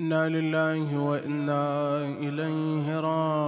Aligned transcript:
إنا 0.00 0.28
لله 0.28 0.98
وإنا 0.98 1.98
إليه 2.22 3.00
راجعون. 3.00 3.38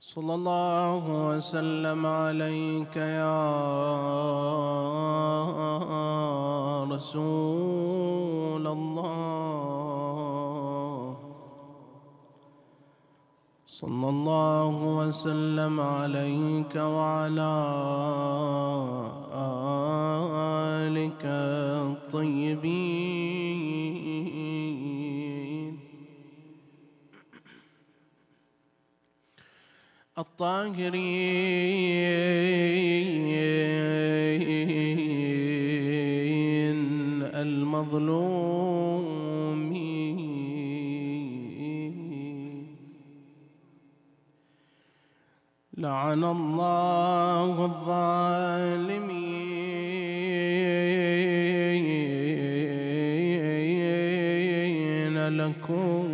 صلى 0.00 0.34
الله 0.34 1.02
وسلم 1.28 2.06
عليك 2.06 2.96
يا 2.96 3.44
رسول 6.90 8.66
الله. 8.66 9.53
صلى 13.74 14.08
الله 14.08 14.76
وسلم 14.98 15.80
عليك 15.80 16.74
وعلى 16.76 17.54
آلك 20.86 21.24
الطيبين. 21.90 22.54
الطاهرين 30.18 30.94
المظلومين 37.34 38.83
لعن 45.84 46.24
الله 46.24 47.64
الظالمين 47.64 49.04
لكم. 55.28 56.04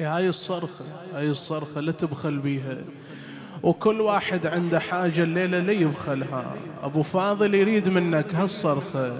هاي 0.00 0.28
الصرخة 0.28 0.84
هاي 1.14 1.30
الصرخة 1.30 1.80
لا 1.80 1.92
تبخل 1.92 2.38
بيها. 2.38 2.76
وكل 3.62 4.00
واحد 4.00 4.46
عنده 4.46 4.80
حاجة 4.80 5.22
الليلة 5.22 5.58
لا 5.58 5.72
يبخلها. 5.72 6.44
أبو 6.82 7.02
فاضل 7.02 7.54
يريد 7.54 7.88
منك 7.88 8.34
هالصرخة. 8.34 9.12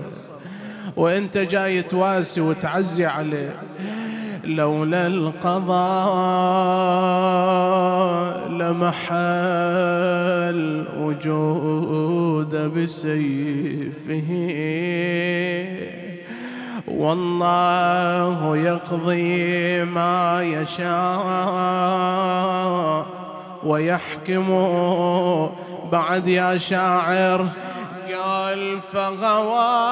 وأنت 0.96 1.38
جاي 1.38 1.82
تواسي 1.82 2.40
وتعزي 2.40 3.06
عليه. 3.06 3.54
لولا 4.44 5.06
القضاء 5.06 5.80
لمحل 8.48 9.20
وجود 10.98 12.56
بسيفه. 12.56 14.30
والله 16.88 18.56
يقضي 18.56 19.84
ما 19.84 20.42
يشاء. 20.42 21.20
ويحكم 23.64 24.48
بعد 25.92 26.28
يا 26.28 26.58
شاعر 26.58 27.46
قال 28.14 28.80
فغوى 28.92 29.90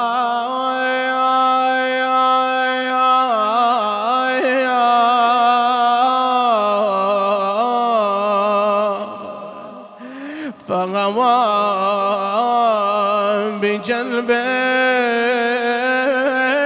فغوى 10.68 11.38
بجلب 13.60 14.30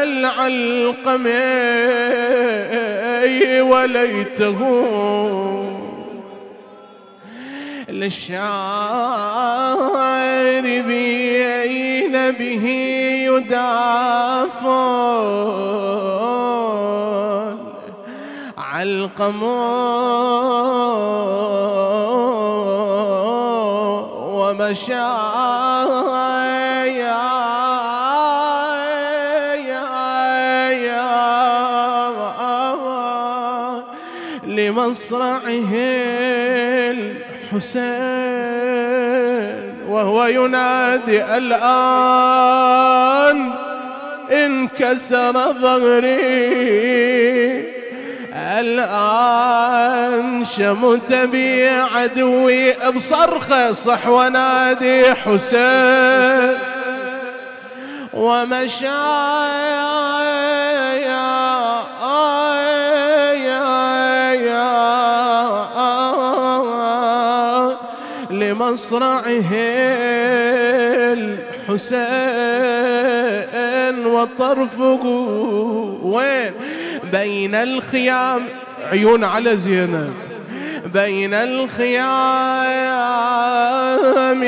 العلقمي 0.02 1.42
وليته 3.60 4.58
للشاعر 8.02 8.42
بين 10.62 12.12
به 12.32 12.64
يدافن 13.30 14.72
علقم 18.58 19.42
ومشايا 24.62 25.62
لمصرعه 34.46 36.01
الحسين 37.52 37.92
وهو 39.88 40.24
ينادي 40.24 41.36
الآن 41.36 42.72
انكسر 44.32 45.52
ظهري. 45.52 46.12
الآن 48.34 50.44
شمت 50.44 51.12
بي 51.12 51.68
عدوي 51.68 52.72
بصرخة 52.72 53.72
صح 53.72 54.08
ونادي 54.08 55.14
حسين. 55.14 56.58
ومشى 58.12 58.86
لمصرعه 68.62 69.52
الحسين 71.12 72.06
وطرفه 74.06 75.04
وين 76.02 76.52
بين 77.12 77.54
الخيام 77.54 78.44
عيون 78.90 79.24
على 79.24 79.56
زينب 79.56 80.14
بين 80.94 81.34
الخيام 81.34 82.02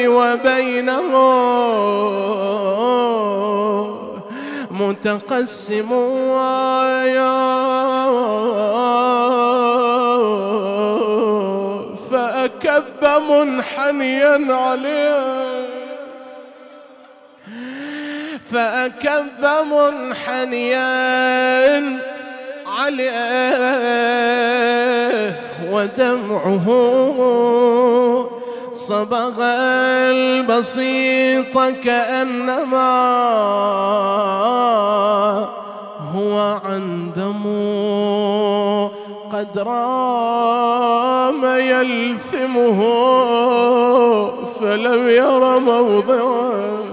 وبينه 0.07 1.15
متقسم 4.71 5.93
فأكب 12.15 13.05
منحنيا 13.31 14.55
عليه. 14.55 15.57
فأكب 18.53 19.45
منحنيا 19.73 20.85
عليه. 22.67 23.25
ودمعه 25.71 26.67
صبغ 28.73 29.43
البسيط 30.11 31.59
كأنما 31.85 32.95
هو 36.15 36.59
عن 36.65 37.11
دمه. 37.17 38.91
قد 39.33 39.59
رام 39.59 39.84
يلثمه 41.85 42.81
فلم 44.61 45.09
ير 45.09 45.59
موضعه 45.59 46.85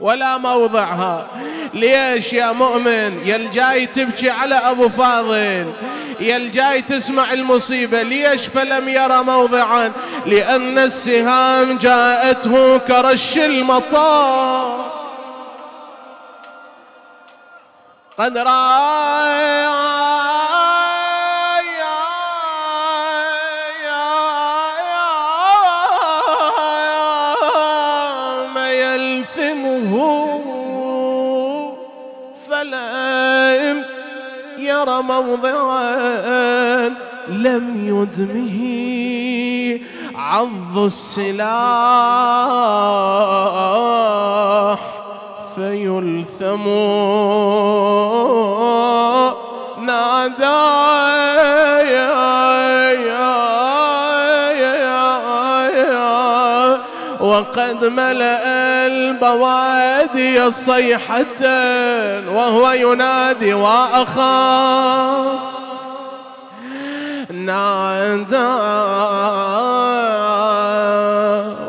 ولا 0.00 0.38
موضعها. 0.38 1.28
ليش 1.74 2.32
يا 2.32 2.52
مؤمن؟ 2.52 3.22
يا 3.24 3.36
الجاي 3.36 3.86
تبكي 3.86 4.30
على 4.30 4.54
أبو 4.54 4.88
فاضل. 4.88 5.72
يا 6.20 6.36
الجاي 6.36 6.82
تسمع 6.82 7.32
المصيبة. 7.32 8.02
ليش 8.02 8.46
فلم 8.46 8.88
يرى 8.88 9.22
موضعا؟ 9.22 9.92
لأن 10.26 10.78
السهام 10.78 11.78
جاءته 11.78 12.78
كرش 12.78 13.38
المطار. 13.38 14.84
قد 18.18 18.38
رأى 18.38 20.03
يرى 34.94 35.02
موضعا 35.02 36.88
لم 37.28 37.64
يدمه 37.84 38.60
عض 40.14 40.78
السلاح 40.78 41.58
فيلثم 45.54 46.68
نادى 49.86 50.84
وقد 57.20 57.84
ملأ 57.84 58.63
البوادي 58.94 60.50
صيحة 60.50 61.40
وهو 62.28 62.70
ينادي 62.70 63.54
وأخاه 63.54 65.38
نادى 67.30 68.54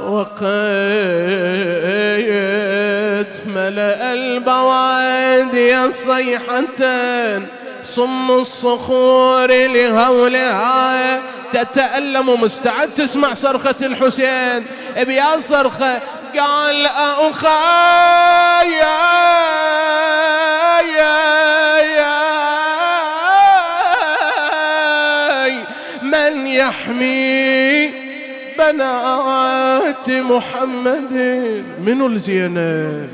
وقيت 0.10 0.46
ملأ 3.48 4.14
البوادي 4.14 5.92
صيحة 5.92 6.80
صم 7.84 8.32
الصخور 8.32 9.48
لهولها. 9.48 11.20
تتألم 11.54 12.42
مستعد 12.42 12.90
تسمع 12.90 13.34
صرخة 13.34 13.76
الحسين. 13.82 14.66
بيا 14.98 15.40
صرخة 15.40 16.00
قال 16.40 16.86
أخاي 16.86 18.82
من 26.02 26.48
يحمي 26.48 27.90
بنات 28.60 30.10
محمد؟ 30.10 31.14
منو 31.86 32.08
الزينب 32.08 33.10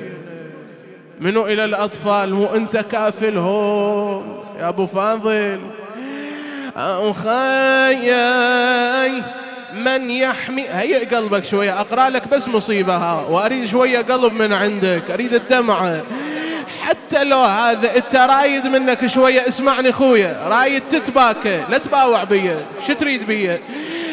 منو 1.19 1.47
إلى 1.47 1.65
الأطفال 1.65 2.33
وأنت 2.33 2.77
كافلهم 2.77 4.43
يا 4.59 4.69
أبو 4.69 4.85
فاضل. 4.85 5.59
أخاي 6.75 8.11
من 9.73 10.09
يحمي 10.09 10.63
هيئ 10.69 11.15
قلبك 11.15 11.45
شوية. 11.45 11.81
أقرأ 11.81 12.09
لك 12.09 12.27
بس 12.27 12.47
مصيبة 12.47 12.95
ها. 12.95 13.25
وأريد 13.29 13.65
شوية 13.65 13.99
قلب 13.99 14.33
من 14.33 14.53
عندك. 14.53 15.11
أريد 15.11 15.33
الدمعة 15.33 16.01
حتى 16.81 17.23
لو 17.23 17.39
هذا 17.39 17.97
أنت 17.97 18.15
رايد 18.15 18.67
منك 18.67 19.05
شوية. 19.05 19.47
اسمعني 19.47 19.89
اخويا 19.89 20.47
رايد 20.47 20.81
تتباكى. 20.89 21.63
لا 21.69 21.77
تباوع 21.77 22.23
بيا 22.23 22.65
شو 22.87 22.93
تريد 22.93 23.27
بيا 23.27 23.59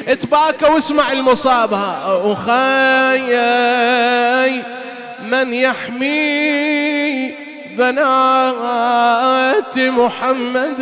اتباكى 0.08 0.66
واسمع 0.66 1.12
المصابها 1.12 2.14
وخاي 2.14 3.32
من 5.22 5.54
يحمي 5.54 7.47
بنات 7.78 9.78
محمد 9.78 10.80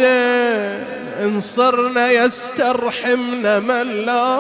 إن 1.23 1.41
صرنا 1.41 2.11
يسترحمنا 2.11 3.61
من 3.61 3.87
لا 4.07 4.37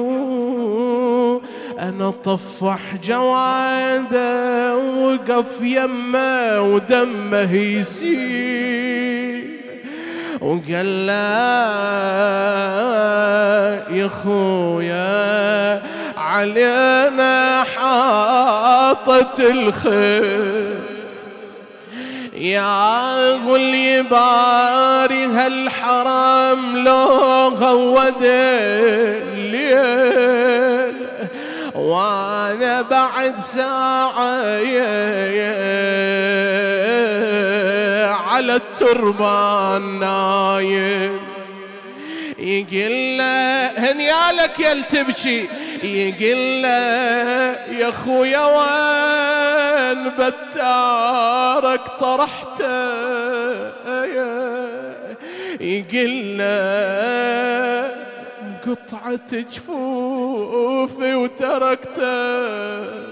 يرحموا 0.00 1.40
أنا 1.78 2.12
طفح 2.24 2.78
جواده 3.04 4.76
وقف 4.76 5.46
يمه 5.60 6.60
ودمه 6.60 7.54
يسيل 7.54 9.52
وقال 10.40 11.06
لا 11.06 11.32
يا 13.90 14.08
خويا 14.08 15.82
علينا 16.32 17.64
حاطت 17.76 19.40
الخير. 19.40 20.80
يا 22.34 23.32
غل 23.32 24.02
باري 24.02 25.24
هالحرام 25.24 26.76
لو 26.78 27.48
غود 27.48 28.22
الليل 29.34 29.92
وأنا 31.74 32.82
بعد 32.82 33.38
ساعة 33.38 34.42
على 38.32 38.54
التربان 38.54 40.00
نايم 40.00 41.20
يقول 42.42 43.18
له 43.18 43.66
هنيالك 43.66 44.60
يا 44.60 44.82
تبكي. 44.90 45.48
يقول 45.82 46.62
له 46.62 46.68
يا 47.78 47.90
خويا 47.90 48.46
وين 48.46 50.10
بتارك 50.18 51.80
طرحته؟ 52.00 52.92
يقول 55.60 56.38
له 56.38 57.90
قطعة 58.66 59.30
جفوفي 59.52 61.14
وتركته. 61.14 63.02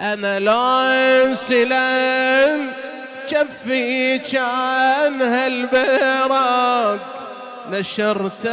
أنا 0.00 0.40
لا 0.40 1.24
أنسلم 1.24 2.70
كفي 3.30 4.18
كان 4.18 5.22
هالبراق. 5.22 7.21
نشرته 7.72 8.52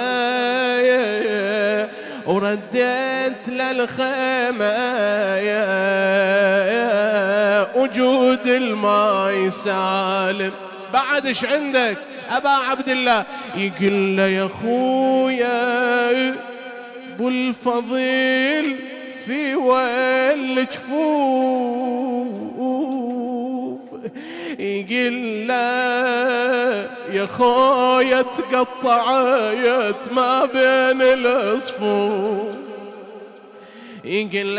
ورديت 2.25 3.49
للخيمة 3.49 4.73
وجود 7.75 8.47
الماي 8.47 9.51
سالم. 9.51 10.51
بعد 10.93 11.25
إيش 11.25 11.45
عندك؟ 11.45 11.97
أبا 12.29 12.49
عبد 12.49 12.89
الله. 12.89 13.25
يقول 13.55 14.17
له 14.17 14.23
يا 14.23 14.47
خويا 14.47 16.35
أبو 17.15 17.29
الفضيل 17.29 18.75
في 19.25 19.55
ويل 19.55 20.65
جفوف 20.65 22.48
يقول 24.59 25.47
له 25.47 26.89
يا 27.11 27.25
خويا 27.25 28.21
تقطعت 28.21 30.11
ما 30.11 30.45
بين 30.45 31.01
الصفوف 31.01 32.47
يقول 34.05 34.55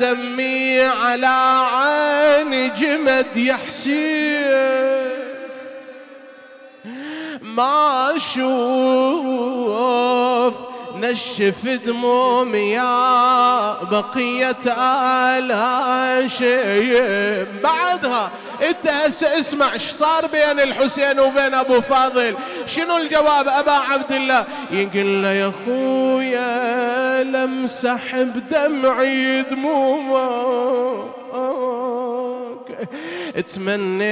دمي 0.00 0.80
على 0.80 1.66
عين 1.72 2.74
جمد 2.74 3.36
يا 3.36 3.54
حسين 3.54 4.86
ما 7.42 8.16
أشوف 8.16 9.65
نشف 11.10 11.68
دموم 11.86 12.54
يا 12.54 13.72
بقية 13.82 14.56
شيء 16.26 17.46
بعدها 17.64 18.30
انت 18.68 18.86
هسه 18.86 19.40
اسمع 19.40 19.72
إيش 19.72 19.82
صار 19.82 20.26
بين 20.26 20.60
الحسين 20.60 21.20
وبين 21.20 21.54
ابو 21.54 21.80
فاضل. 21.80 22.34
شنو 22.66 22.96
الجواب 22.96 23.48
أبا 23.48 23.72
عبد 23.72 24.12
الله؟ 24.12 24.44
يقول 24.70 25.22
له 25.22 25.32
يا 25.32 25.52
خويا 25.64 27.22
لمسح 27.22 28.16
بدمعي 28.20 29.42
دمومك. 29.42 31.06
تمنيت 33.54 34.06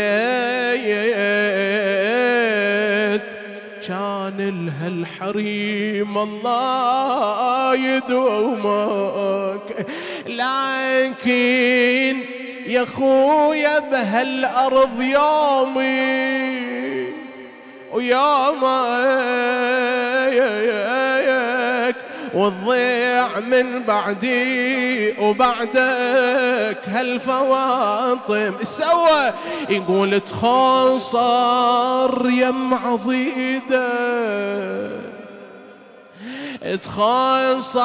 كان 3.88 4.66
لها 4.66 4.88
الحريم 4.88 6.18
الله 6.18 7.74
يدومك. 7.74 9.86
لكن 10.26 12.20
يا 12.66 12.84
خويا 12.84 13.78
بهالأرض 13.78 15.00
يومي 15.00 16.64
ويومك 17.92 18.74
وتضيع 22.34 23.40
من 23.40 23.82
بعدي 23.82 25.12
وبعدك 25.20 26.78
هالفواطم. 26.86 28.52
سوى 28.62 29.32
يقول 29.70 30.20
تخاصر 30.20 31.20
يم 32.30 32.74
عضيده 32.74 33.94
تخاصر 36.82 37.84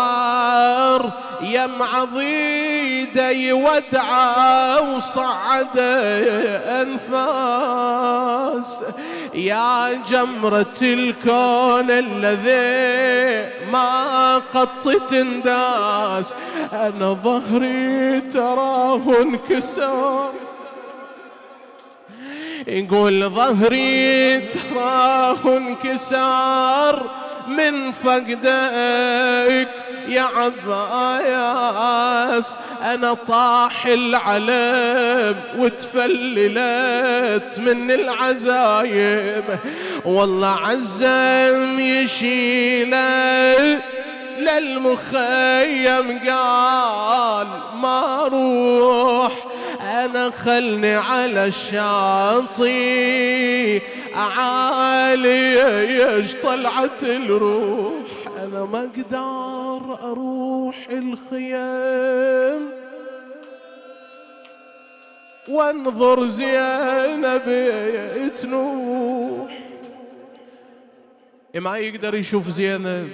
يم 1.42 1.84
عضيده 1.84 3.30
يودع 3.30 4.80
وصعد 4.80 5.78
انفاس. 7.28 8.84
يا 9.34 9.94
جمرة 10.10 10.78
الكون 10.82 11.92
الذي 11.92 13.50
ما 13.72 14.38
قط 14.38 14.90
تنداس. 15.10 16.34
أنا 16.74 17.18
ظهري 17.24 18.22
تراه 18.22 19.22
انكسر. 19.22 20.32
يقول 22.68 23.30
ظهري 23.30 24.40
تراه 24.40 25.58
انكسر. 25.58 27.04
من 27.50 27.92
فقدك. 27.92 29.68
يا 30.08 30.22
عباس 30.22 31.76
أنا 32.84 33.14
طاح 33.14 33.86
العلم 33.86 35.36
وتفللت 35.58 37.60
من 37.60 37.92
العزايم. 37.92 39.44
والله 40.06 40.48
عزم 40.48 41.80
يشيله 41.80 43.82
للمخيم 44.40 46.20
قال 46.30 47.48
ما 47.82 48.28
روح 48.28 49.46
أنا 49.82 50.30
خلني 50.30 50.96
على 50.96 51.46
الشاطئ. 51.46 52.70
عالي 54.16 55.64
إيش 56.16 56.36
طلعت 56.36 57.04
الروح 57.04 58.08
أنا 58.44 58.66
ما 58.66 58.80
أقدر 58.80 59.98
أروح 60.12 60.76
الخيام 60.92 62.70
وانظر 65.50 66.28
زينب 66.28 67.72
تنوح. 68.38 69.60
ما 71.56 71.78
يقدر 71.78 72.16
يشوف 72.16 72.50
زينب؟ 72.50 73.10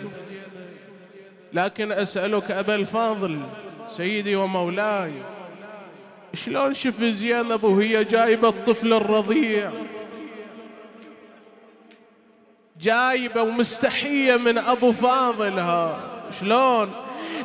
لكن 1.56 1.92
أسألك 1.92 2.52
أبا 2.52 2.76
الفاضل 2.76 3.40
سيدي 3.98 4.36
ومولاي 4.36 5.12
شلون 6.34 6.74
شف 6.74 7.04
زينب 7.04 7.64
وهي 7.64 8.04
جايبة 8.04 8.50
الطفل 8.50 8.94
الرضيع؟ 8.94 9.72
جايبة 12.82 13.42
ومستحية 13.42 14.38
من 14.38 14.58
أبو 14.58 14.92
فاضلها. 14.92 16.00
شلون؟ 16.40 16.92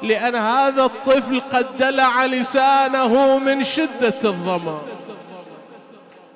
لأن 0.02 0.34
هذا 0.34 0.84
الطفل 0.84 1.40
قد 1.40 1.76
دلع 1.76 2.26
لسانه 2.26 3.38
من 3.38 3.64
شدة 3.64 4.14
الظمأ. 4.24 4.82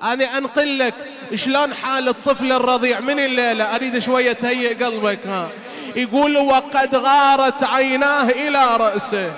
أنا 0.02 0.38
أنقل 0.38 0.78
لك 0.78 0.94
شلون 1.34 1.74
حال 1.74 2.08
الطفل 2.08 2.52
الرضيع. 2.52 3.00
من 3.00 3.18
الليلة؟ 3.18 3.64
أريد 3.74 3.98
شوية 3.98 4.32
تهيئ 4.32 4.84
قلبك 4.84 5.26
ها. 5.26 5.48
يقول 5.96 6.36
وقد 6.36 6.96
غارت 6.96 7.62
عيناه 7.62 8.30
إلى 8.30 8.76
رأسه. 8.76 9.32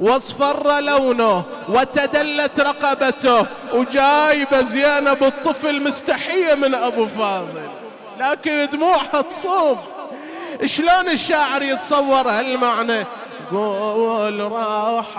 واصفر 0.00 0.80
لونه 0.80 1.44
وتدلت 1.68 2.60
رقبته. 2.60 3.46
وجايبه 3.74 4.60
زينب 4.60 5.24
الطفل 5.24 5.82
مستحية 5.82 6.54
من 6.54 6.74
أبو 6.74 7.06
فاضل. 7.06 7.68
لكن 8.20 8.68
دموعها 8.72 9.20
تصوب 9.20 9.78
شلون 10.64 11.08
الشاعر 11.12 11.62
يتصور 11.62 12.28
هالمعنى؟ 12.28 13.04
قول 13.50 14.40
راحت 14.40 15.14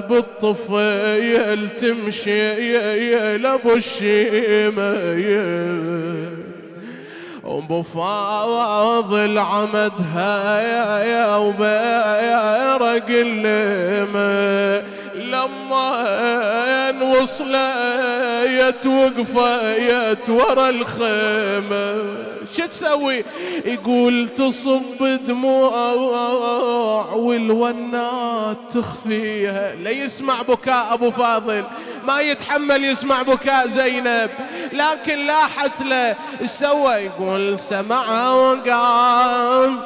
بالطفيل 0.00 1.70
تمشي 1.70 3.38
لأبو 3.38 3.74
الشيمة. 3.74 4.96
ابو 7.46 7.82
فاضل 7.82 9.38
عمدها 9.38 10.60
يا 10.60 11.04
يا 11.04 11.36
وبيرق 11.36 13.10
لما 15.36 17.02
وصلت 17.02 18.86
وقفت 18.86 20.28
ورا 20.28 20.68
الخيمة. 20.68 22.16
شو 22.56 22.66
تسوي؟ 22.66 23.24
يقول 23.64 24.28
تصب 24.36 25.18
دموع 25.26 25.92
والونات 27.14 28.56
تخفيها. 28.74 29.74
لا 29.74 29.90
يسمع 29.90 30.42
بكاء 30.42 30.94
أبو 30.94 31.10
فاضل. 31.10 31.64
ما 32.06 32.20
يتحمل 32.20 32.84
يسمع 32.84 33.22
بكاء 33.22 33.68
زينب. 33.68 34.30
لكن 34.72 35.26
لاحت 35.26 35.82
له. 35.82 36.16
سوى؟ 36.44 36.94
يقول 36.94 37.58
سمعها 37.58 38.30
وقام 38.30 39.80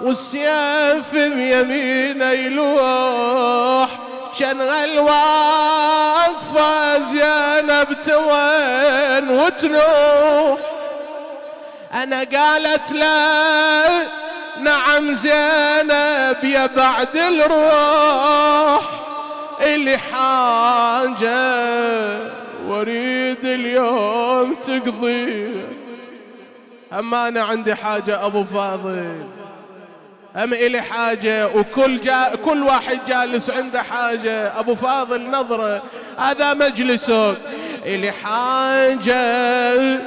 والسيف 0.00 1.14
بيمينه 1.14 2.30
يلوح. 2.30 3.98
كان 4.38 4.60
الواقفة 4.60 6.28
زينب 6.98 7.88
توين 8.04 9.30
وتنوح 9.30 10.58
أنا 11.94 12.18
قالت 12.18 12.92
له 12.92 14.08
نعم 14.60 15.10
زينب 15.10 16.44
يا 16.44 16.66
بعد 16.66 17.16
الروح 17.16 18.82
اللي 19.60 19.98
حاجة 19.98 21.56
واريد 22.66 23.44
اليوم 23.44 24.54
تقضي. 24.54 25.64
أما 26.92 27.28
أنا 27.28 27.44
عندي 27.44 27.74
حاجة 27.74 28.26
أبو 28.26 28.44
فاضل. 28.44 29.26
أم 30.36 30.52
إلي 30.52 30.80
حاجة؟ 30.80 31.48
وكل 31.48 32.00
جا 32.00 32.32
كل 32.44 32.62
واحد 32.62 32.98
جالس 33.08 33.50
عنده 33.50 33.82
حاجة. 33.82 34.58
أبو 34.58 34.74
فاضل 34.74 35.30
نظرة. 35.30 35.82
هذا 36.18 36.54
مجلسك 36.54 37.36
إلي 37.86 38.12
حاجة 38.12 40.00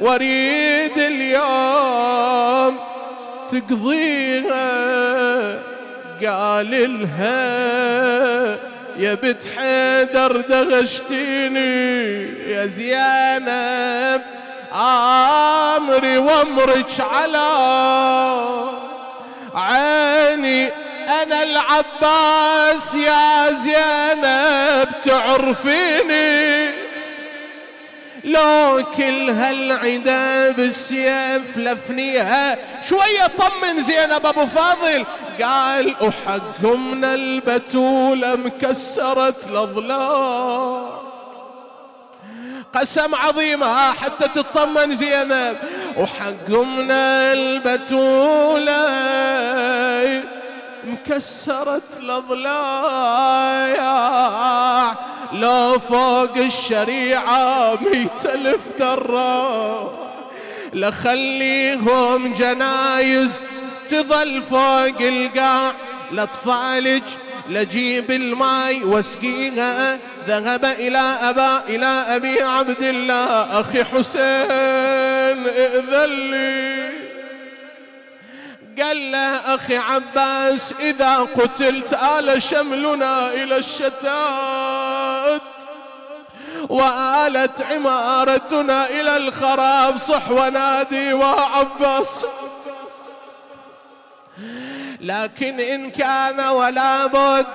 واريد 0.00 0.98
اليوم 0.98 2.78
تقضيها. 3.48 4.62
قال 6.26 7.02
لها 7.02 8.58
يا 8.96 9.14
بنت 9.14 9.42
حيدر 9.56 10.40
دغشتيني. 10.40 12.22
يا 12.50 12.66
زينب 12.66 14.22
آمري 14.74 16.18
وامرك 16.18 17.00
على 17.00 17.48
عيني 19.54 20.68
أنا 21.22 21.42
العباس 21.42 22.94
يا 22.94 23.50
زينب 23.50 24.88
تعرفيني. 25.04 26.70
لو 28.24 28.84
كل 28.96 29.30
هالعدا 29.30 30.50
بالسيف 30.50 31.56
لفنيها 31.56 32.58
شوية 32.88 33.26
طمن 33.38 33.82
زينب 33.82 34.26
أبو 34.26 34.46
فاضل. 34.46 35.04
قال 35.42 35.94
من 36.62 37.04
البتولة 37.04 38.36
مكسرت 38.36 39.46
الأظلام. 39.50 41.02
قسم 42.74 43.14
عظيمة 43.14 43.92
حتى 43.92 44.28
تطمن 44.34 44.96
زينب. 44.96 45.56
من 46.48 46.90
البتولة 46.90 48.72
مكسرت 50.84 51.98
الأضلاع. 51.98 52.52
لو 55.32 55.78
فوق 55.78 56.36
الشريعة 56.36 57.78
مية 57.80 58.34
ألف 58.34 58.60
درة. 58.78 59.92
لخليهم 60.74 62.34
جنايز 62.34 63.32
تظل 63.90 64.42
فوق 64.42 65.00
القاع. 65.00 65.72
لأطفالك 66.10 67.02
لجيب 67.48 68.10
الماي 68.10 68.84
واسقيها. 68.84 69.98
ذهب 70.28 70.64
إلى 70.64 70.98
أبا 70.98 71.62
إلى 71.68 71.86
أبي 71.86 72.42
عبد 72.42 72.82
الله 72.82 73.60
أخي 73.60 73.84
حسين. 73.84 74.91
ائذن 75.46 76.30
لي. 76.30 76.92
قال 78.82 79.12
له 79.12 79.54
أخي 79.54 79.76
عباس 79.76 80.74
إذا 80.80 81.16
قتلت 81.16 81.92
آل 81.92 82.42
شملنا 82.42 83.28
إلى 83.34 83.56
الشتات 83.56 85.42
وآلت 86.68 87.60
عمارتنا 87.60 88.86
إلى 88.86 89.16
الخراب 89.16 89.98
صح 89.98 90.30
ونادي 90.30 91.12
وعباس 91.12 92.26
لكن 95.00 95.60
إن 95.60 95.90
كان 95.90 96.40
ولا 96.40 97.06
بد 97.06 97.46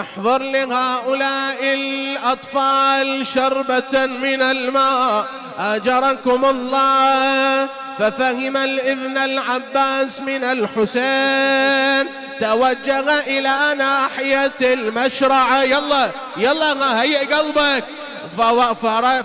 احضر 0.00 0.42
لهؤلاء 0.42 1.58
الأطفال 1.62 3.26
شربة 3.26 4.06
من 4.06 4.42
الماء. 4.42 5.26
أجركم 5.58 6.44
الله. 6.44 7.68
ففهم 7.98 8.56
الإذن 8.56 9.18
العباس 9.18 10.20
من 10.20 10.44
الحسين. 10.44 12.14
توجه 12.40 13.20
إلى 13.20 13.74
ناحية 13.78 14.52
المشرعة 14.60 15.62
يلا 15.62 16.10
يلا 16.36 17.02
هيئ 17.02 17.34
قلبك. 17.34 17.84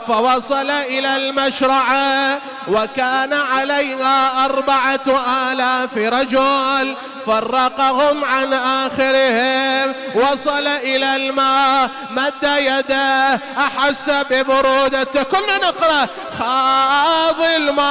فوصل 0.07 0.69
إلى 0.69 1.15
المشرعة 1.15 2.37
وكان 2.67 3.33
عليها 3.33 4.45
أربعة 4.45 5.21
آلاف 5.51 5.97
رجل 5.97 6.95
فرقهم 7.25 8.25
عن 8.25 8.53
آخرهم. 8.53 9.95
وصل 10.15 10.67
إلى 10.67 11.15
الماء 11.15 11.89
مد 12.11 12.43
يده 12.43 13.39
أحس 13.57 14.09
ببرودته. 14.09 15.23
كنا 15.23 15.57
نقرأ 15.57 16.07
خاض 16.39 17.41
الماء 17.41 17.89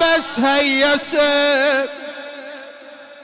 بس 0.00 0.40
هيسر 0.40 1.88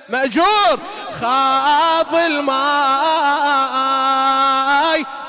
مأجور 0.08 0.78
خاض 1.20 2.14
الماء. 2.14 4.03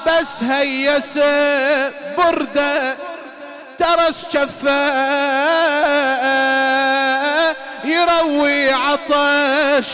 بس 0.08 0.44
هيس 0.44 1.18
برده 2.18 2.98
ترس 3.78 4.26
شفه 4.34 4.96
يروي 7.84 8.72
عطش. 8.72 9.88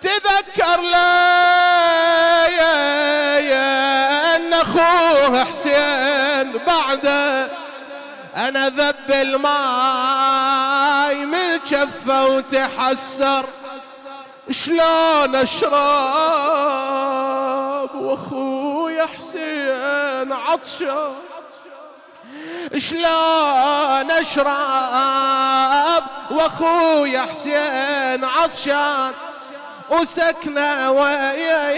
تذكر 0.00 0.80
لا 0.80 1.32
أن 4.36 4.52
أخوه 4.52 5.44
حسين 5.44 6.52
بعده 6.66 7.48
أنا 8.36 8.68
ذب 8.68 9.10
الماي 9.10 9.56
من 11.26 11.60
شفة 11.66 12.26
وتحسر. 12.26 13.44
شلون 14.52 15.34
أشرب 15.34 15.72
واخويا 17.94 19.06
حسين 19.06 20.32
عطشان 20.32 21.12
شلون 22.76 24.10
أشرب 24.10 26.02
واخويا 26.30 27.22
حسين 27.22 28.24
عطشان 28.24 29.12
وسكنة 29.90 30.90
ويا 30.90 31.72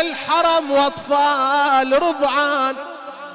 الحرم 0.00 0.70
وأطفال 0.70 2.02
رضعان 2.02 2.76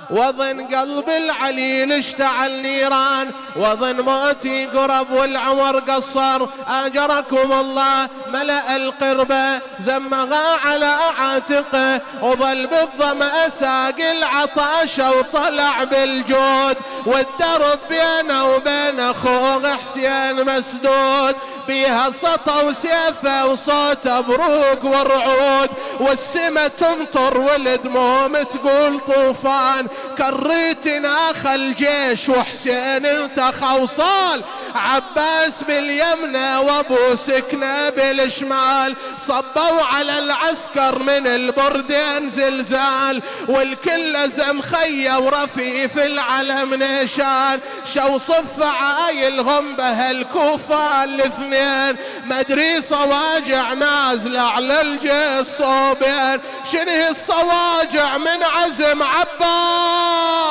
وظن 0.10 0.62
قلب 0.76 1.10
العليل 1.10 1.92
اشتعل 1.92 2.62
نيران 2.62 3.32
وظن 3.56 4.02
موتي 4.02 4.66
قرب 4.66 5.12
والعمر 5.12 5.80
قصر. 5.80 6.48
أجركم 6.68 7.54
الله 7.54 8.10
ملأ 8.36 8.76
القربة 8.76 9.60
زمغا 9.80 10.58
على 10.66 10.96
عاتقه 11.20 12.02
وظل 12.22 12.68
بالظمأ 12.68 13.50
ساق 13.50 14.00
العطاش 14.00 15.00
وطلع 15.00 15.84
بالجود 15.84 16.78
والدرب 17.06 17.80
بينه 17.90 18.46
وبين 18.46 19.00
اخوه 19.00 19.78
حسين 19.78 20.46
مسدود 20.46 21.36
بيها 21.68 22.12
سطى 22.12 22.66
وسيفة 22.66 23.46
وصوت 23.46 24.08
بروق 24.08 24.86
ورعود. 24.86 25.70
والسما 26.00 26.68
تمطر 26.68 27.38
والدموم 27.38 28.38
تقول 28.38 29.00
طوفان 29.00 29.88
كريت 30.18 30.88
ناخ 30.88 31.46
الجيش 31.46 32.30
وحسين 32.30 33.06
انت 33.06 33.54
خوصال 33.62 34.42
عباس 34.76 35.64
باليمنى 35.64 36.58
وأبو 36.58 37.16
سكنة 37.16 37.90
بالشمال 38.26 38.96
صبوا 39.28 39.82
على 39.82 40.20
العسكر 40.20 41.00
من 41.00 41.28
البردين 41.28 42.30
زلزال 42.30 43.22
والكل 43.48 44.14
لزم 44.14 44.62
خيه 44.62 45.18
ورفيف 45.18 45.98
العلم 45.98 46.74
نشان 46.74 47.60
شو 47.94 48.18
صف 48.18 48.64
عايلهم 48.64 49.76
بهالكوفة 49.76 51.04
الاثنين. 51.04 51.98
مدري 52.26 52.82
صواجع 52.82 53.74
نازلة 53.74 54.42
على 54.42 54.82
الجيش 54.82 55.48
صوبين. 55.58 56.42
شنه 56.72 57.10
الصواجع 57.10 58.18
من 58.18 58.44
عزم 58.44 59.04
عباس؟ 59.04 60.46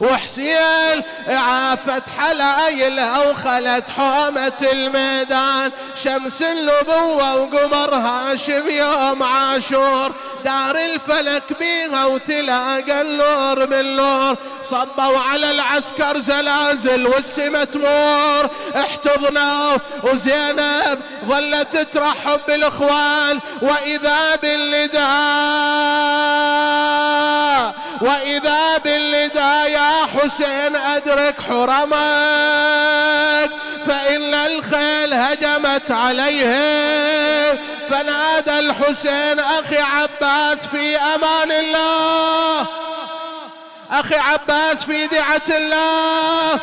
وحسين 0.00 1.02
عافت 1.28 2.02
حلايلها 2.18 3.18
وخلت 3.30 3.84
حومة 3.98 4.68
الميدان. 4.72 5.72
شمس 6.04 6.42
النبوة 6.42 7.36
وقمر 7.36 7.94
هاشم 7.94 8.70
يوم 8.70 9.22
عاشور. 9.22 10.12
دار 10.44 10.76
الفلك 10.76 11.42
بيها 11.58 12.04
وتلاقى 12.04 13.00
النور 13.00 13.64
بالنور 13.64 14.36
صبوا 14.70 15.18
على 15.18 15.50
العسكر 15.50 16.18
زلازل 16.18 17.06
والسما 17.06 17.64
تمور. 17.64 18.50
احتضنا 18.76 19.78
وزينب 20.02 20.98
ظلت 21.26 21.76
ترحب 21.76 22.40
بالإخوان. 22.48 23.40
وإذا 23.62 24.36
بالنداء 24.42 25.00
وإذا 28.00 28.78
بالنداء 28.78 29.70
يا 29.70 30.06
حسين 30.06 30.76
أدرك 30.76 31.34
حرمك 31.48 31.90
فإن 33.86 34.34
الخيل 34.34 35.14
هجمت 35.14 35.90
عليهم 35.90 37.58
فنادى 37.90 38.58
الحسين 38.58 39.38
أخي 39.38 39.78
عباس 39.78 40.66
في 40.66 40.96
أمان 40.96 41.52
الله. 41.52 42.66
أخي 43.92 44.14
عباس 44.14 44.84
في 44.84 45.06
دعة 45.06 45.56
الله. 45.56 46.60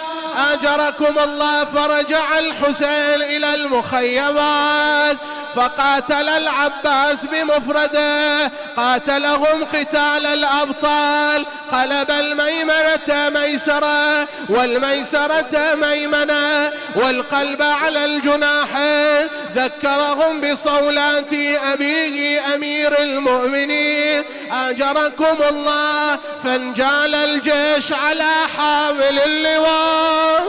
أجركم 0.53 1.19
الله 1.19 1.65
فرجع 1.65 2.39
الحسين 2.39 3.21
إلى 3.21 3.53
المخيمات. 3.53 5.17
فقاتل 5.55 6.29
العباس 6.29 7.25
بمفرده. 7.25 8.51
قاتلهم 8.77 9.65
قتال 9.73 10.25
الأبطال. 10.25 11.45
قلب 11.71 12.11
الميمنة 12.11 13.29
ميسرة 13.29 14.27
والميسرة 14.49 15.75
ميمنة 15.75 16.71
والقلب 16.95 17.61
على 17.61 18.05
الجناحين. 18.05 19.27
ذكرهم 19.55 20.41
بصولات 20.41 21.33
أبيه 21.73 22.55
أمير 22.55 23.01
المؤمنين. 23.01 24.23
أجركم 24.51 25.37
الله 25.49 26.17
فانجال 26.43 27.15
الجيش 27.15 27.93
على 27.93 28.33
حامل 28.57 29.19
اللواء. 29.19 30.43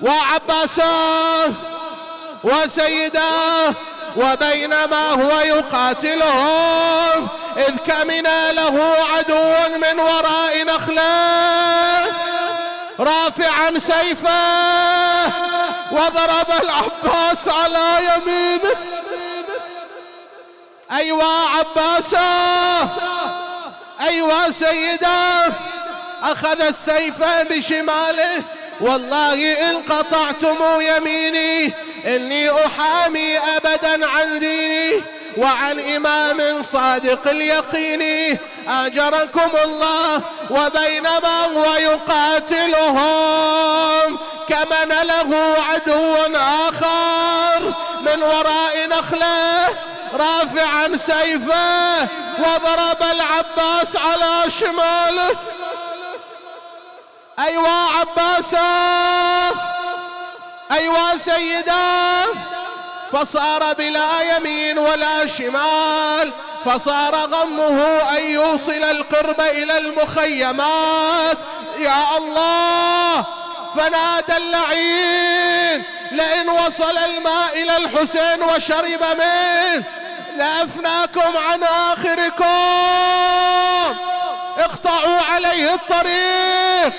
وعباسه 0.00 1.52
وسيداه 2.44 3.74
وبينما 4.16 5.10
هو 5.10 5.40
يقاتلهم 5.40 7.28
إذ 7.56 7.76
كمن 7.86 8.22
له 8.50 8.96
عدو 9.12 9.78
من 9.78 10.00
وراء 10.00 10.64
نخله. 10.64 12.06
رافعا 13.00 13.78
سيفه 13.78 15.26
وضرب 15.92 16.50
العباس 16.62 17.48
على 17.48 17.98
يمينه. 18.04 18.76
أيوا 20.92 21.48
عباسة. 21.48 22.88
أيوا 24.00 24.50
سيدا 24.50 25.52
أخذ 26.22 26.60
السيف 26.60 27.22
بشماله. 27.22 28.42
والله 28.80 29.70
إن 29.70 29.82
قطعتم 29.82 30.56
يميني 30.80 31.72
إني 32.06 32.66
أحامي 32.66 33.38
أبدا 33.38 34.06
عن 34.06 34.38
ديني. 34.38 35.02
وعن 35.36 35.80
إمام 35.80 36.62
صادق 36.62 37.28
اليقين 37.28 38.38
أجركم 38.68 39.50
الله 39.64 40.22
وبينما 40.50 41.44
هو 41.56 41.74
يقاتلهم 41.74 43.00
كمن 44.48 44.88
له 44.88 45.56
عدو 45.70 46.16
آخر 46.36 47.72
من 48.00 48.22
وراء 48.22 48.86
نخلة 48.88 49.68
رافعا 50.14 50.96
سيفه 50.96 52.02
وضرب 52.38 53.02
العباس 53.02 53.96
على 53.96 54.50
شماله 54.50 55.36
أيوا 57.38 57.68
عباسة 57.68 58.60
أيوا 60.72 61.16
سيدا 61.16 62.26
فصار 63.12 63.72
بلا 63.72 64.36
يمين 64.36 64.78
ولا 64.78 65.26
شمال 65.26 66.32
فصار 66.64 67.14
غمه 67.14 68.02
أن 68.16 68.22
يوصل 68.22 68.72
القرب 68.72 69.40
إلى 69.40 69.78
المخيمات. 69.78 71.38
يا 71.78 72.16
الله 72.18 73.24
فنادى 73.76 74.36
اللعين 74.36 75.84
لئن 76.12 76.48
وصل 76.48 76.98
الماء 76.98 77.62
إلى 77.62 77.76
الحسين 77.76 78.42
وشرب 78.42 79.04
منه 79.18 79.84
لأفناكم 80.36 81.36
عن 81.36 81.62
آخركم. 81.62 82.44
اقطعوا 84.58 85.20
عليه 85.20 85.74
الطريق 85.74 86.92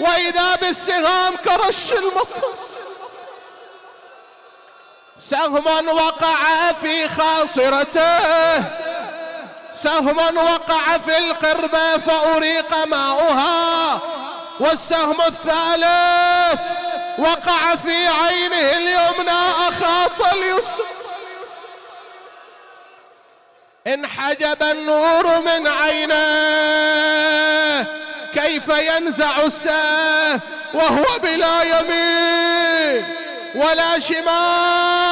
وإذا 0.00 0.56
بالسهام 0.56 1.36
كرش 1.36 1.92
المطر. 1.92 2.67
سهم 5.20 5.88
وقع 5.88 6.72
في 6.82 7.08
خاصرته. 7.08 8.64
سهم 9.74 10.36
وقع 10.36 10.98
في 10.98 11.18
القربة 11.18 11.98
فأريق 11.98 12.86
ماؤها. 12.86 14.00
والسهم 14.60 15.20
الثالث 15.20 16.60
وقع 17.18 17.74
في 17.76 18.08
عينه 18.08 18.56
اليمنى 18.56 19.40
أخاط 19.68 20.32
اليسر 20.32 20.84
انحجب 23.86 24.62
النور 24.62 25.40
من 25.40 25.66
عينه. 25.66 26.16
كيف 28.34 28.68
ينزع 28.68 29.36
السيف 29.40 30.42
وهو 30.74 31.18
بلا 31.22 31.62
يمين 31.62 33.04
ولا 33.54 33.98
شمال؟ 33.98 35.07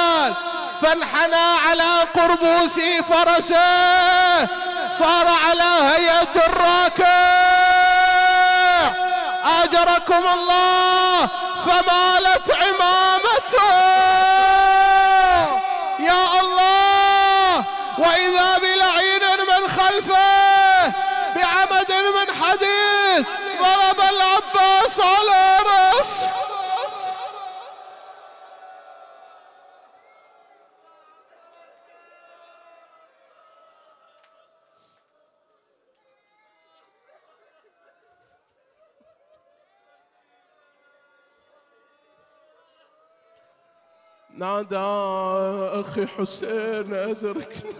فانحنى 0.86 1.46
على 1.66 2.00
قربوس 2.14 2.80
فرسه 3.10 4.46
صار 4.98 5.28
على 5.48 5.70
هيئة 5.90 6.46
الراكع. 6.46 7.16
أجركم 9.62 10.28
الله 10.34 11.28
فمالت 11.66 12.50
عمامته. 12.50 14.25
نادى 44.36 44.76
أخي 45.80 46.06
حسين 46.06 46.94
أدركني 46.94 47.72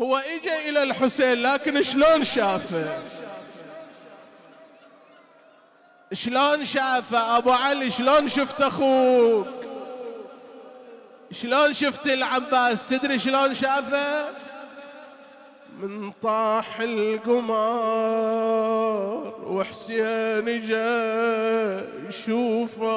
هو 0.00 0.16
اجى 0.16 0.68
إلى 0.68 0.82
الحسين 0.82 1.42
لكن 1.42 1.82
شلون 1.82 2.24
شافه؟ 2.24 2.98
شلون 6.12 6.64
شافه؟ 6.64 7.38
أبو 7.38 7.52
علي 7.52 7.90
شلون 7.90 8.28
شفت 8.28 8.62
أخوك؟ 8.62 9.46
شلون 11.32 11.72
شفت 11.72 12.06
العباس؟ 12.06 12.88
تدري 12.88 13.18
شلون 13.18 13.54
شافه؟ 13.54 14.44
من 15.82 16.12
طاح 16.22 16.80
القمر 16.80 17.54
وحسين 19.46 20.66
جاء 20.66 22.04
يشوفه 22.08 22.94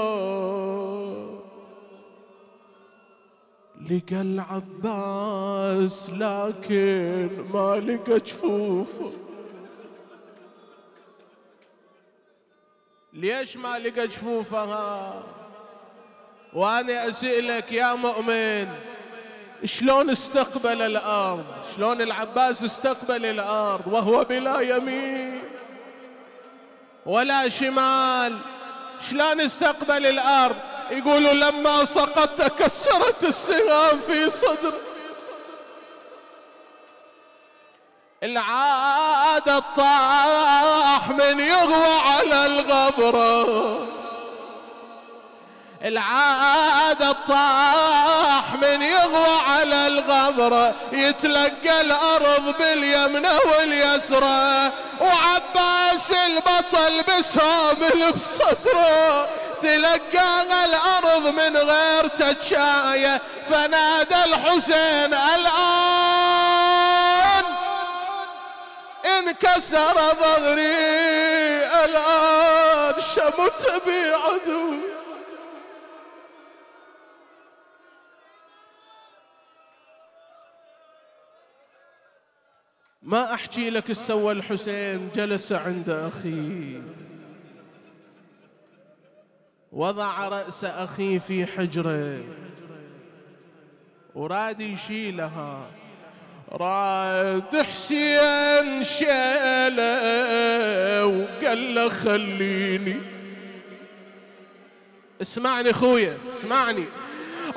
لقى 3.90 4.22
العباس 4.22 6.10
لكن 6.10 7.30
ما 7.54 7.76
لقى 7.80 8.18
جفوفه 8.20 9.12
ليش 13.14 13.58
ما 13.58 13.80
لقى 13.80 14.08
جفوفها؟ 14.08 15.24
وأنا 16.54 17.10
أسألك 17.10 17.72
يا 17.72 17.96
مؤمن 17.96 18.68
شلون 19.66 20.10
استقبل 20.10 20.82
الأرض؟ 20.82 21.46
شلون 21.76 22.02
العباس 22.02 22.64
استقبل 22.64 23.26
الأرض 23.26 23.88
وهو 23.88 24.24
بلا 24.24 24.60
يمين 24.62 25.44
ولا 27.06 27.50
شمال؟ 27.50 28.38
شلون 29.10 29.42
استقبل 29.42 30.06
الأرض؟ 30.06 30.56
يقولوا 30.92 31.34
لما 31.34 31.86
سقط 31.86 32.30
تكسرت 32.30 33.24
السهام 33.24 34.00
في 34.08 34.30
صدر. 34.30 34.74
العادة 38.24 39.60
طاح 39.60 41.10
من 41.10 41.40
يغوى 41.40 42.00
على 42.00 42.46
الغبرة. 42.46 43.97
العادة 45.88 47.12
طاح 47.28 48.54
من 48.62 48.82
يغوى 48.82 49.40
على 49.48 49.88
الغبرة 49.88 50.76
يتلقى 50.92 51.82
الأرض 51.82 52.56
باليمنى 52.60 53.30
واليسرى. 53.46 54.72
وعباس 55.02 56.12
البطل 56.26 57.04
بسهم 57.04 57.78
بصدره 58.12 59.30
تلقى 59.62 60.66
الأرض 60.66 61.28
من 61.28 61.58
غير 61.58 62.08
تجاية. 62.08 63.22
فنادى 63.50 64.24
الحسين 64.24 65.14
الآن 65.14 66.48
انكسر 69.06 69.96
ظهري 69.96 70.76
الآن 71.86 72.94
شمت 73.16 73.82
بي 73.86 74.14
عدوي 74.14 74.97
ما 83.08 83.34
أحكي 83.34 83.70
لك 83.70 83.94
سوى 83.94 84.32
الحسين 84.32 85.10
جلس 85.16 85.52
عند 85.52 85.90
اخيه 85.90 86.82
وضع 89.72 90.28
رأس 90.28 90.66
أخيه 90.66 91.20
في 91.20 91.46
حجره. 91.46 92.24
وراد 94.16 94.62
يشيلها. 94.62 95.68
راد 96.52 97.56
حسين 97.56 98.84
شاله 98.84 99.86
وقال 101.06 101.76
له 101.76 101.90
خليني. 101.90 102.96
اسمعني 105.22 105.74
خويا 105.74 106.18
اسمعني. 106.38 106.86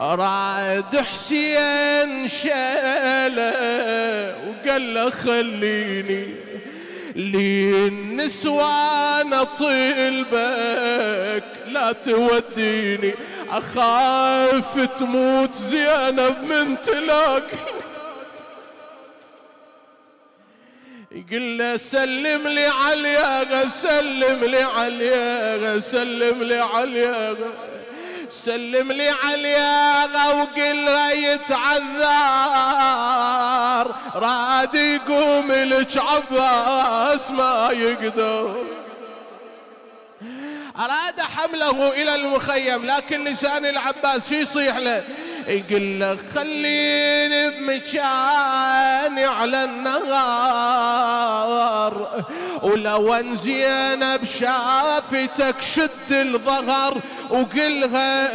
راد 0.00 0.96
حسين 0.96 2.28
شاله 2.28 3.50
وقال 4.48 4.94
له 4.94 5.10
خليني 5.10 6.26
للنسوان 7.16 8.64
طلبك 9.58 11.44
لا 11.68 11.92
توديني. 11.92 13.14
أخاف 13.50 14.80
تموت 14.98 15.54
زينب 15.54 16.36
من 16.42 16.76
تلاقي. 16.82 17.58
يقول 21.12 21.58
له 21.58 21.76
سلم 21.76 22.48
لي 22.48 22.66
عليا 22.66 23.68
سلم 23.68 24.44
لي 24.44 24.62
عليا 24.62 25.80
سلم 25.80 26.42
لي 26.42 26.58
عليا 26.58 27.36
سلم 28.30 28.92
لي 28.92 29.08
عليها 29.08 30.28
وقل 30.32 30.84
له 30.84 31.10
يتعذر. 31.12 32.10
راد 34.14 34.74
يقوم 34.74 35.52
لك 35.52 35.96
عباس 35.96 37.30
ما 37.30 37.68
يقدر. 37.72 38.64
أراد 40.78 41.20
حمله 41.20 41.88
إلى 41.92 42.14
المخيم 42.14 42.86
لكن 42.86 43.24
لسان 43.24 43.66
العباس 43.66 44.32
يصيح 44.32 44.76
له. 44.76 45.04
يقول 45.46 46.00
له 46.00 46.18
خليني 46.34 47.50
بمكاني 47.50 49.24
على 49.24 49.64
النهار. 49.64 51.00
ولو 52.62 53.14
ان 53.14 53.36
زينب 53.36 54.24
شافتك 54.24 55.54
شد 55.60 56.12
الظهر 56.12 56.96
وقلها 57.30 58.30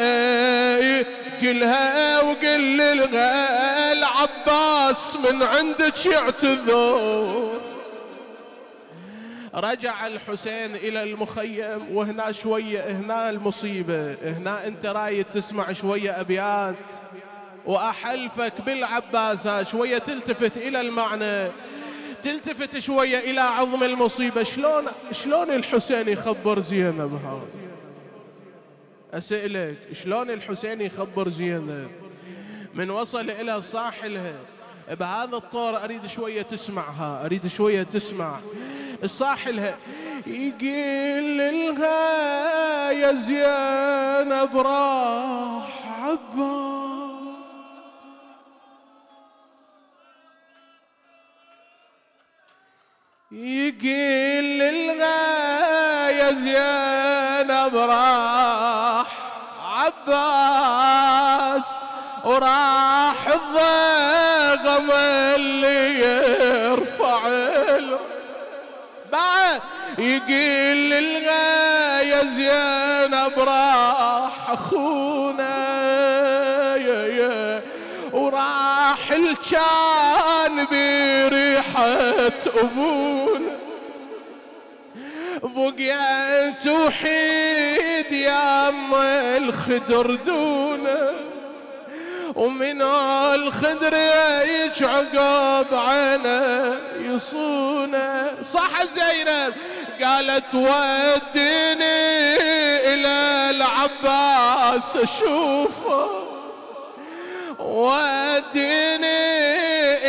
قلها 1.41 2.21
وقل 2.21 2.77
لها 2.77 3.91
العباس 3.91 5.15
من 5.15 5.43
عندك 5.43 6.05
يعتذر. 6.05 7.51
رجع 9.55 10.07
الحسين 10.07 10.75
إلى 10.75 11.03
المخيم 11.03 11.95
وهنا 11.95 12.31
شوية 12.31 12.79
هنا 12.79 13.29
المصيبة 13.29 14.17
هنا 14.23 14.67
أنت 14.67 14.85
رايد 14.85 15.25
تسمع 15.33 15.73
شوية 15.73 16.19
أبيات. 16.21 16.75
وأحلفك 17.65 18.53
بالعباس 18.65 19.47
شوية 19.71 19.97
تلتفت 19.97 20.57
إلى 20.57 20.81
المعنى. 20.81 21.51
تلتفت 22.25 22.77
شوية 22.77 23.19
إلى 23.19 23.39
عظم 23.41 23.83
المصيبة. 23.83 24.43
شلون 24.43 24.85
شلون 25.11 25.51
الحسين 25.51 26.07
يخبر 26.07 26.59
زينب 26.59 27.19
هذا؟ 27.25 27.47
أسألك 29.13 29.77
شلون 29.93 30.29
الحسين 30.29 30.81
يخبر 30.81 31.29
زينب؟ 31.29 31.88
من 32.73 32.89
وصل 32.89 33.29
إلى 33.29 33.61
صاحلها 33.61 34.33
بهذا 34.91 35.38
الطور 35.38 35.83
أريد 35.83 36.05
شوية 36.05 36.41
تسمعها 36.41 37.25
أريد 37.25 37.47
شوية 37.47 37.83
تسمع. 37.83 38.39
الصاحلها 39.03 39.77
يقول 40.27 41.38
لها 41.38 42.91
يا 42.91 43.13
زينب 43.13 44.57
راح 44.57 46.01
عباس 46.01 46.64
يقول 53.35 54.59
لها 54.97 56.09
يا 56.09 56.31
زينب 56.31 57.75
راح 57.75 59.05
عباس 59.75 61.65
وراح 62.25 63.15
الضغم 63.27 64.91
اللي 65.35 65.99
يرفع 65.99 67.19
بعد 69.11 69.61
يقول 69.97 70.89
للغا 70.89 72.01
يا 72.01 72.23
زينب 72.23 73.39
راح 73.39 74.49
أخونا 74.49 75.55
يا 76.75 77.05
يا. 77.05 77.61
وراح 78.13 78.74
الكان 79.15 80.65
بريحة 80.71 81.88
أبونا 82.62 83.56
بقيت 85.43 86.67
وحيد 86.67 88.12
يا 88.12 88.69
أم 88.69 88.95
الخدر 89.43 90.15
دونه 90.15 91.12
ومن 92.36 92.82
الخدر 92.82 93.93
يجعقب 94.45 95.73
عينه 95.73 96.78
يصونه 96.99 98.32
صح 98.54 98.84
زينب 98.86 99.54
قالت 100.04 100.56
وديني 100.56 102.36
إلى 102.93 103.49
العباس 103.49 104.97
أشوفه. 104.97 106.34
وديني 107.59 109.25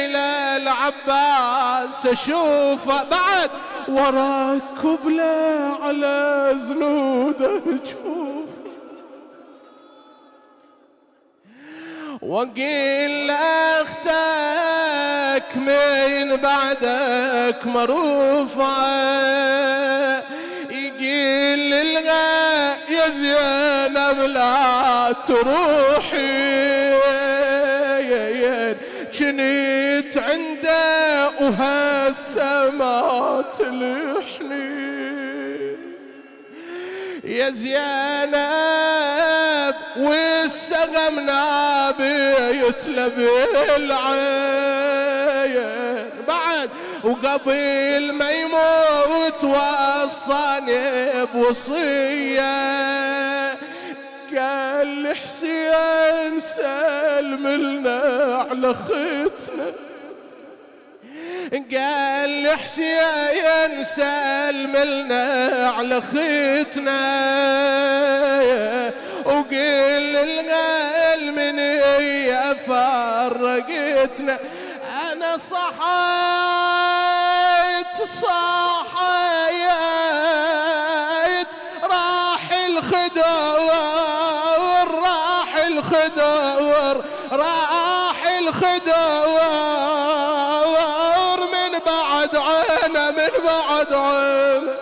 إلى 0.05 0.57
العباس 0.57 2.07
أشوفه. 2.07 3.05
بعد 3.11 3.51
وراك 3.89 4.63
كبلة 4.83 5.79
على 5.83 6.53
زنوده 6.57 7.61
جفوف 7.85 8.47
وقيل 12.23 13.27
لأختك 13.27 14.07
من 15.57 16.37
بعدك 16.37 17.67
مرفوعة 17.67 18.97
يقيل 20.71 21.59
للغا 21.71 22.77
يا 22.91 23.09
زينب 23.09 24.19
لا 24.21 25.13
تروحي. 25.27 26.57
جنيت 29.19 30.19
عنده 30.19 31.29
وهسه 31.41 32.71
ما 32.71 33.45
تلحني 33.59 34.97
يا 37.25 37.51
زينب 37.51 38.37
والسغم 39.97 41.21
نابي 41.21 42.35
يتلب 42.67 43.29
العين 43.77 44.87
بعد 46.29 46.71
وقبل 47.05 48.13
ما 48.13 48.31
يموت 48.31 49.45
وصاني 49.45 51.25
بوصية. 51.35 52.57
قال 54.39 55.17
حسين 55.17 56.41
سلم 56.41 57.47
لنا 57.49 58.01
على 58.51 58.75
ختنا 58.75 59.73
قال 61.73 62.59
حسين 62.59 63.85
سلم 63.85 64.77
لنا 64.77 65.25
على 65.77 66.01
ختنا 66.01 67.01
وقل 69.25 70.17
الغال 70.17 71.33
من 71.33 71.59
هي 71.59 72.57
فرقتنا. 72.67 74.39
أنا 75.13 75.37
صحيت 75.37 75.97
صحيت. 78.23 78.77
راح 81.83 82.53
الخدور 82.67 83.67
راح 83.69 84.26
الخدور 85.97 87.05
راح 87.33 88.27
الخدور 88.39 88.87
من 91.41 91.79
بعد 91.87 92.37
عينه 92.37 93.11
من 93.11 93.33
بعد 93.47 93.93
عينه. 93.93 94.73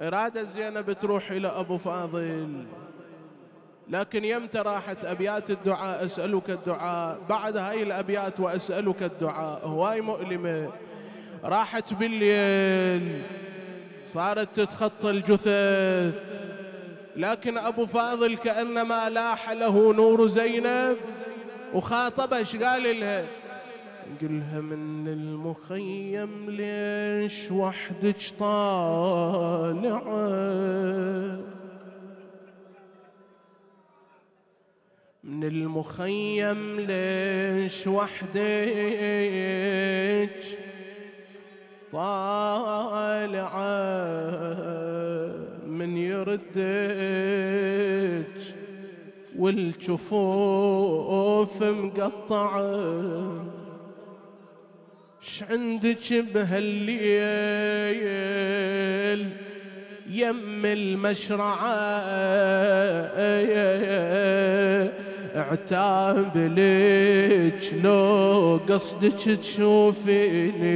إرادة 0.00 0.42
زينب 0.42 0.92
تروح 0.92 1.30
إلى 1.30 1.48
أبو 1.48 1.78
فاضل. 1.78 2.64
لكن 3.88 4.24
يمتى 4.24 4.58
راحت 4.58 5.04
أبيات 5.04 5.50
الدعاء 5.50 6.04
أسألك 6.04 6.50
الدعاء. 6.50 7.18
بعد 7.28 7.56
هاي 7.56 7.82
الأبيات 7.82 8.40
وأسألك 8.40 9.02
الدعاء. 9.02 9.60
هواي 9.64 10.00
مؤلمة. 10.00 10.68
راحت 11.44 11.94
بالليل. 11.94 13.22
صارت 14.14 14.60
تتخطى 14.60 15.10
الجثث. 15.10 16.14
لكن 17.16 17.58
أبو 17.58 17.86
فاضل 17.86 18.36
كأنما 18.36 19.10
لاح 19.10 19.50
له 19.50 19.92
نور 19.92 20.26
زينب 20.26 20.96
وخاطبش 21.74 22.56
قال 22.56 23.00
لها؟ 23.00 23.24
قلها 24.22 24.60
من 24.60 25.08
المخيم 25.08 26.50
ليش 26.50 27.50
وحدك 27.50 28.16
طالعة؟ 28.38 30.04
من 35.24 35.44
المخيم 35.44 36.80
ليش 36.80 37.86
وحدك 37.86 38.44
طالعة؟ 41.92 43.54
من 45.78 45.96
يردك 45.96 46.64
والجفوف 49.38 50.82
مقطعه 51.62 53.44
ش 55.20 55.42
عندك 55.42 56.12
بهالليل؟ 56.34 56.90
يم 60.10 60.66
المشرعة. 60.66 61.74
أعتاب 65.36 66.36
لك 66.36 67.74
لو 67.84 68.60
قصدك 68.68 69.38
تشوفيني. 69.40 70.74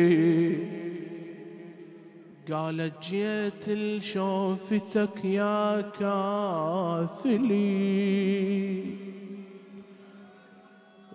قالت 2.53 2.93
جيت 3.11 3.69
لشوفتك 3.69 5.25
يا 5.25 5.85
كافلي. 6.01 7.79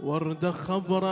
ورد 0.03 0.49
خبرك 0.49 1.09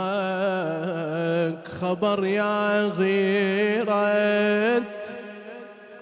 خبر 1.68 2.24
يا 2.24 2.86
غيرة. 2.86 4.84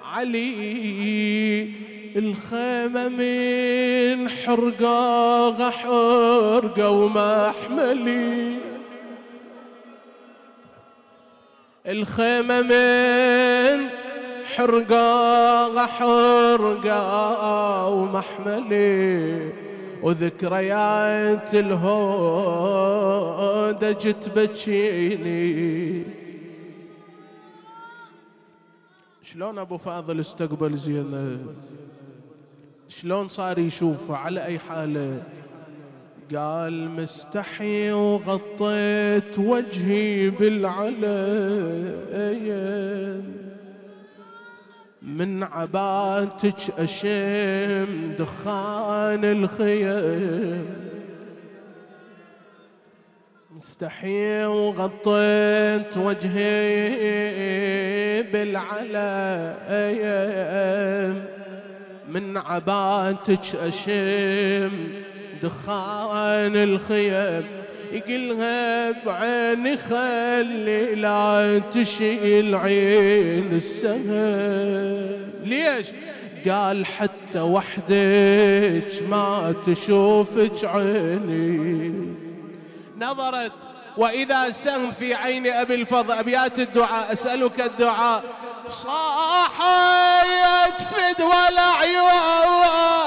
علي 0.03 1.71
الخيمة 2.17 3.09
من 3.09 4.29
حرقة 4.29 5.71
حرقة 5.71 6.91
ومحملي. 6.91 8.57
الخيمة 11.87 12.63
من 12.63 14.00
حرقة 14.57 15.87
حرقة 15.87 17.89
ومحملي 17.89 19.53
وذكريات 20.03 21.55
الهودة 21.55 22.83
جت 23.93 24.29
بتشيني 24.37 26.05
شلون 29.23 29.59
أبو 29.59 29.79
فاضل 29.79 30.21
استقبل 30.21 30.77
زينب؟ 30.77 31.47
شلون 32.89 33.29
صار 33.29 33.59
يشوفه 33.59 34.17
على 34.17 34.45
أي 34.45 34.59
حاله 34.59 35.23
قال 36.37 36.91
مستحي 36.91 37.93
وغطيت 37.93 39.39
وجهي 39.39 40.31
بالعلن 40.31 41.05
من 45.03 45.43
عباتك 45.43 46.71
أشم 46.79 48.15
دخان 48.19 49.25
الخيم. 49.25 50.67
مستحي 53.57 54.45
وغطيت 54.45 55.97
وجهي 55.97 56.93
بالعلم 58.33 59.65
من 62.09 62.37
عباتك 62.37 63.57
أشم 63.57 64.71
دخان 65.43 66.57
الخيم. 66.57 67.60
يقلها 67.93 68.91
بعيني 68.91 69.77
خلي 69.77 70.95
لا 70.95 71.63
تشيل 71.73 72.55
عين 72.55 73.49
السهل 73.53 75.29
ليش؟ 75.45 75.87
قال 76.49 76.87
حتى 76.87 77.41
وحدك 77.41 79.03
ما 79.09 79.55
تشوفك 79.67 80.65
عيني. 80.65 82.15
نظرت 83.01 83.53
وإذا 83.97 84.51
سهم 84.51 84.91
في 84.91 85.15
عين 85.15 85.47
أبي 85.47 85.75
الفضل 85.75 86.13
أبيات 86.13 86.59
الدعاء 86.59 87.13
أسألك 87.13 87.61
الدعاء. 87.61 88.23
صاحت 88.69 90.83
فد 90.83 91.23
والعيونك 91.23 93.00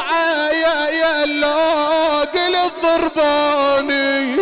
تزعى 0.00 0.60
يا 0.98 1.24
اللوق 1.24 2.34
الضرباني 2.84 4.36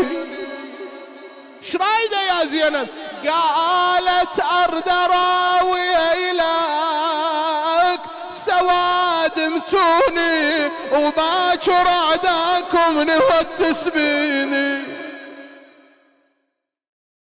شرايده 1.63 2.23
يا 2.29 2.45
زينب؟ 2.45 2.89
قالت 3.27 4.41
ارد 4.41 4.89
راوي 4.89 6.33
لك 6.33 8.01
سواد 8.47 9.41
متوني 9.41 10.71
وباكر 10.93 11.89
عداكم 11.89 13.03
نهوت 13.03 13.47
تسبيني. 13.59 14.83